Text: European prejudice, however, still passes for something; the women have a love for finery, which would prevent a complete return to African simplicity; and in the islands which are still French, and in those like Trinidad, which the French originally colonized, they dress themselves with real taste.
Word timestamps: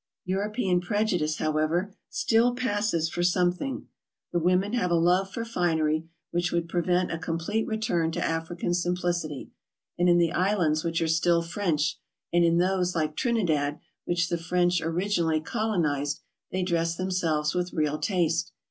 European 0.25 0.81
prejudice, 0.81 1.37
however, 1.37 1.93
still 2.09 2.55
passes 2.55 3.07
for 3.07 3.21
something; 3.21 3.87
the 4.33 4.39
women 4.39 4.73
have 4.73 4.89
a 4.89 4.95
love 4.95 5.31
for 5.31 5.45
finery, 5.45 6.09
which 6.31 6.51
would 6.51 6.67
prevent 6.67 7.11
a 7.11 7.19
complete 7.19 7.67
return 7.67 8.09
to 8.13 8.25
African 8.25 8.73
simplicity; 8.73 9.51
and 9.99 10.09
in 10.09 10.17
the 10.17 10.31
islands 10.33 10.83
which 10.83 11.03
are 11.03 11.07
still 11.07 11.43
French, 11.43 11.99
and 12.33 12.43
in 12.43 12.57
those 12.57 12.95
like 12.95 13.15
Trinidad, 13.15 13.79
which 14.05 14.29
the 14.29 14.39
French 14.39 14.81
originally 14.81 15.39
colonized, 15.39 16.21
they 16.51 16.63
dress 16.63 16.95
themselves 16.95 17.53
with 17.53 17.71
real 17.73 17.99
taste. 17.99 18.53